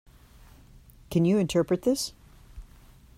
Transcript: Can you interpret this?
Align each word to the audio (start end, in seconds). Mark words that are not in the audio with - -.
Can 1.11 1.25
you 1.25 1.37
interpret 1.37 1.83
this? 1.83 2.13